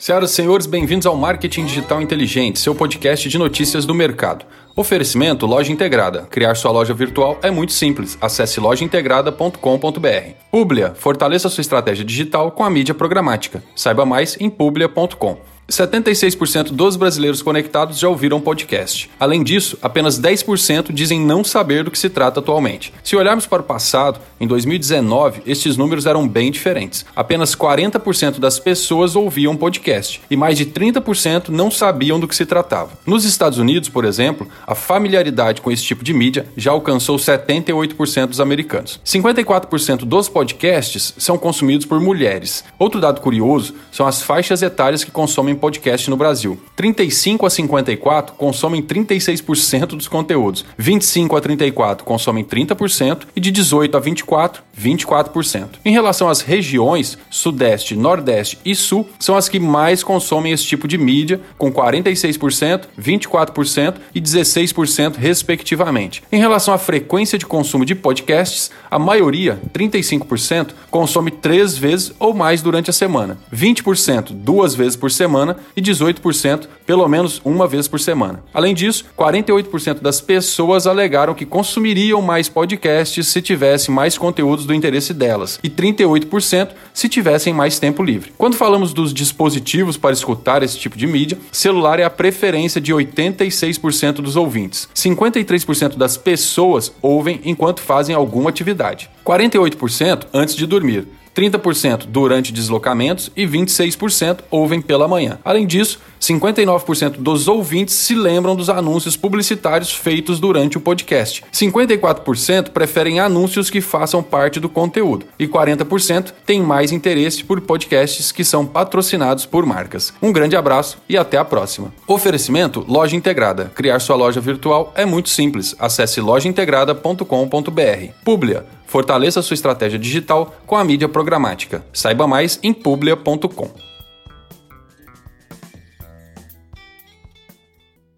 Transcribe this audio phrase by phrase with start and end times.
[0.00, 4.46] Senhoras e senhores, bem-vindos ao Marketing Digital Inteligente, seu podcast de notícias do mercado.
[4.74, 6.22] Oferecimento Loja Integrada.
[6.22, 8.16] Criar sua loja virtual é muito simples.
[8.18, 10.30] Acesse lojaintegrada.com.br.
[10.50, 10.94] Publia.
[10.94, 13.62] Fortaleça sua estratégia digital com a mídia programática.
[13.76, 15.36] Saiba mais em publia.com.
[15.70, 19.08] 76% dos brasileiros conectados já ouviram podcast.
[19.18, 22.92] Além disso, apenas 10% dizem não saber do que se trata atualmente.
[23.02, 27.06] Se olharmos para o passado, em 2019, estes números eram bem diferentes.
[27.14, 32.44] Apenas 40% das pessoas ouviam podcast e mais de 30% não sabiam do que se
[32.44, 32.98] tratava.
[33.06, 38.26] Nos Estados Unidos, por exemplo, a familiaridade com esse tipo de mídia já alcançou 78%
[38.26, 39.00] dos americanos.
[39.04, 42.64] 54% dos podcasts são consumidos por mulheres.
[42.78, 46.58] Outro dado curioso são as faixas etárias que consomem podcast no Brasil.
[46.74, 53.96] 35 a 54 consomem 36% dos conteúdos, 25 a 34 consomem 30% e de 18
[53.96, 55.68] a 24, 24%.
[55.84, 60.88] Em relação às regiões, Sudeste, Nordeste e Sul são as que mais consomem esse tipo
[60.88, 66.22] de mídia, com 46%, 24% e 16% respectivamente.
[66.32, 72.32] Em relação à frequência de consumo de podcasts, a maioria, 35%, consome três vezes ou
[72.34, 77.66] mais durante a semana, 20% duas vezes por semana semana e 18% pelo menos uma
[77.66, 78.42] vez por semana.
[78.52, 84.74] Além disso, 48% das pessoas alegaram que consumiriam mais podcasts se tivessem mais conteúdos do
[84.74, 88.32] interesse delas e 38% se tivessem mais tempo livre.
[88.36, 92.92] Quando falamos dos dispositivos para escutar esse tipo de mídia, celular é a preferência de
[92.92, 94.88] 86% dos ouvintes.
[94.94, 99.08] 53% das pessoas ouvem enquanto fazem alguma atividade.
[99.24, 101.06] 48% antes de dormir.
[101.34, 105.38] 30% durante deslocamentos e 26% ouvem pela manhã.
[105.44, 111.42] Além disso, 59% dos ouvintes se lembram dos anúncios publicitários feitos durante o podcast.
[111.52, 118.30] 54% preferem anúncios que façam parte do conteúdo e 40% têm mais interesse por podcasts
[118.30, 120.12] que são patrocinados por marcas.
[120.20, 121.92] Um grande abraço e até a próxima.
[122.06, 123.72] Oferecimento Loja Integrada.
[123.74, 125.74] Criar sua loja virtual é muito simples.
[125.78, 128.12] Acesse lojaintegrada.com.br.
[128.24, 131.84] Publia Fortaleça sua estratégia digital com a mídia programática.
[131.92, 133.89] Saiba mais em publia.com.